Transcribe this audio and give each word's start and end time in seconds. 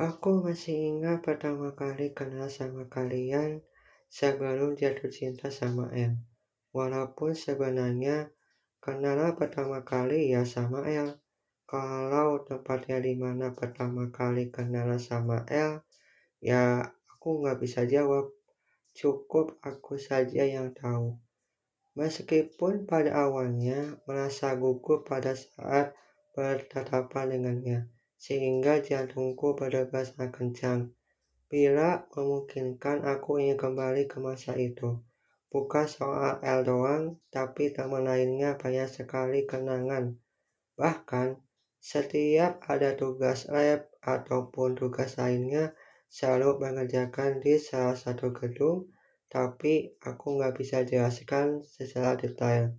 Aku 0.00 0.40
masih 0.40 0.96
ingat 0.96 1.20
pertama 1.20 1.76
kali 1.76 2.16
kenal 2.16 2.48
sama 2.48 2.88
kalian 2.88 3.60
sebelum 4.08 4.72
jatuh 4.72 5.12
cinta 5.12 5.52
sama 5.52 5.92
El. 5.92 6.16
Walaupun 6.72 7.36
sebenarnya 7.36 8.32
kenal 8.80 9.36
pertama 9.36 9.84
kali 9.84 10.32
ya 10.32 10.48
sama 10.48 10.88
El. 10.88 11.20
Kalau 11.68 12.40
tempatnya 12.48 12.96
di 12.96 13.12
mana 13.12 13.52
pertama 13.52 14.08
kali 14.08 14.48
kenal 14.48 14.96
sama 14.96 15.44
El, 15.52 15.84
ya 16.40 16.80
aku 17.12 17.44
nggak 17.44 17.60
bisa 17.60 17.84
jawab. 17.84 18.32
Cukup 18.96 19.60
aku 19.60 20.00
saja 20.00 20.48
yang 20.48 20.72
tahu. 20.72 21.20
Meskipun 21.92 22.88
pada 22.88 23.28
awalnya 23.28 24.00
merasa 24.08 24.56
gugup 24.56 25.04
pada 25.04 25.36
saat 25.36 25.92
bertatapan 26.32 27.36
dengannya 27.36 27.99
sehingga 28.20 28.84
jantungku 28.84 29.56
berdebar 29.56 30.04
sangat 30.04 30.30
kencang. 30.36 30.80
Bila 31.48 32.04
memungkinkan 32.12 33.02
aku 33.08 33.40
ingin 33.40 33.56
kembali 33.56 34.04
ke 34.06 34.20
masa 34.20 34.54
itu. 34.60 35.00
Bukan 35.50 35.88
soal 35.88 36.38
L 36.46 36.62
doang, 36.62 37.18
tapi 37.32 37.74
teman 37.74 38.06
lainnya 38.06 38.54
banyak 38.54 38.86
sekali 38.86 39.48
kenangan. 39.48 40.14
Bahkan, 40.78 41.42
setiap 41.80 42.62
ada 42.70 42.94
tugas 42.94 43.50
lab 43.50 43.88
ataupun 43.98 44.78
tugas 44.78 45.18
lainnya, 45.18 45.74
selalu 46.06 46.62
mengerjakan 46.62 47.42
di 47.42 47.58
salah 47.58 47.98
satu 47.98 48.30
gedung, 48.30 48.94
tapi 49.26 49.98
aku 49.98 50.38
nggak 50.38 50.54
bisa 50.54 50.86
jelaskan 50.86 51.66
secara 51.66 52.14
detail. 52.14 52.78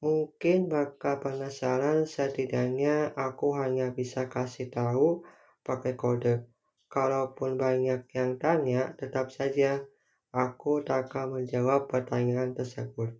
Mungkin 0.00 0.72
bakal 0.72 1.20
penasaran 1.20 2.08
setidaknya 2.08 3.12
aku 3.12 3.52
hanya 3.52 3.92
bisa 3.92 4.32
kasih 4.32 4.72
tahu 4.72 5.20
pakai 5.60 5.92
kode. 5.92 6.48
Kalaupun 6.88 7.60
banyak 7.60 8.08
yang 8.16 8.40
tanya, 8.40 8.96
tetap 8.96 9.28
saja 9.28 9.84
aku 10.32 10.80
tak 10.80 11.12
akan 11.12 11.44
menjawab 11.44 11.86
pertanyaan 11.86 12.56
tersebut. 12.56 13.12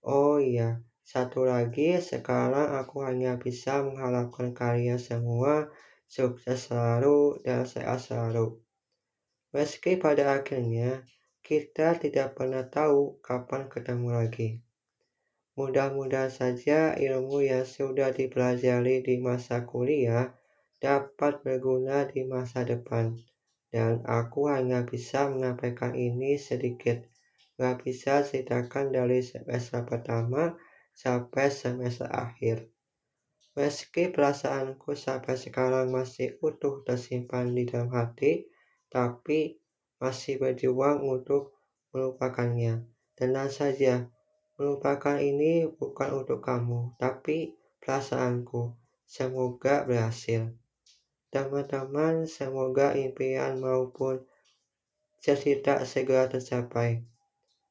Oh 0.00 0.40
iya, 0.40 0.80
satu 1.04 1.44
lagi, 1.44 2.00
sekarang 2.00 2.80
aku 2.80 3.04
hanya 3.04 3.36
bisa 3.36 3.84
mengharapkan 3.84 4.56
kalian 4.56 4.98
semua 4.98 5.68
sukses 6.08 6.66
selalu 6.66 7.44
dan 7.44 7.68
sehat 7.68 8.00
selalu. 8.00 8.56
Meski 9.52 10.00
pada 10.00 10.40
akhirnya 10.40 11.04
kita 11.44 11.94
tidak 12.00 12.34
pernah 12.34 12.64
tahu 12.66 13.22
kapan 13.22 13.68
ketemu 13.70 14.08
lagi. 14.16 14.65
Mudah-mudahan 15.56 16.28
saja 16.28 16.92
ilmu 16.92 17.40
yang 17.40 17.64
sudah 17.64 18.12
dipelajari 18.12 19.00
di 19.00 19.16
masa 19.16 19.64
kuliah 19.64 20.36
dapat 20.76 21.40
berguna 21.40 22.04
di 22.04 22.28
masa 22.28 22.60
depan. 22.60 23.16
Dan 23.72 24.04
aku 24.04 24.52
hanya 24.52 24.84
bisa 24.84 25.32
menyampaikan 25.32 25.96
ini 25.96 26.36
sedikit. 26.36 27.08
Gak 27.56 27.88
bisa 27.88 28.20
ceritakan 28.20 28.92
dari 28.92 29.24
semester 29.24 29.80
pertama 29.88 30.52
sampai 30.92 31.48
semester 31.48 32.04
akhir. 32.12 32.68
Meski 33.56 34.12
perasaanku 34.12 34.92
sampai 34.92 35.40
sekarang 35.40 35.88
masih 35.88 36.36
utuh 36.44 36.84
tersimpan 36.84 37.56
di 37.56 37.64
dalam 37.64 37.88
hati, 37.88 38.44
tapi 38.92 39.56
masih 39.96 40.36
berjuang 40.36 41.00
untuk 41.00 41.56
melupakannya. 41.96 42.84
Tenang 43.16 43.48
saja, 43.48 44.12
Melupakan 44.56 45.20
ini 45.20 45.68
bukan 45.68 46.24
untuk 46.24 46.40
kamu, 46.40 46.96
tapi 46.96 47.52
perasaanku. 47.84 48.72
Semoga 49.04 49.84
berhasil. 49.84 50.50
Teman-teman, 51.28 52.24
semoga 52.24 52.96
impian 52.96 53.60
maupun 53.60 54.24
cerita 55.20 55.84
segera 55.84 56.26
tercapai. 56.26 57.04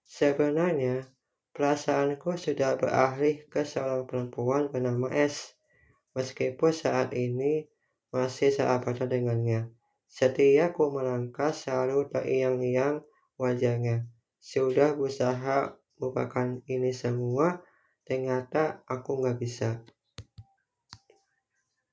Sebenarnya, 0.06 1.10
perasaanku 1.58 2.38
sudah 2.38 2.78
beralih 2.78 3.50
ke 3.50 3.66
seorang 3.66 4.06
perempuan 4.06 4.70
bernama 4.70 5.10
S. 5.10 5.58
Meskipun 6.14 6.72
saat 6.72 7.12
ini 7.18 7.66
masih 8.14 8.54
sahabatan 8.54 9.12
dengannya. 9.12 9.74
Setiap 10.08 10.78
ku 10.78 10.94
melangkah 10.94 11.52
selalu 11.52 12.08
teriang-iang 12.08 13.04
wajahnya. 13.36 14.08
Sudah 14.40 14.96
berusaha 14.96 15.76
melupakan 15.98 16.60
ini 16.68 16.92
semua, 16.92 17.60
ternyata 18.08 18.84
aku 18.86 19.24
nggak 19.24 19.38
bisa. 19.40 19.70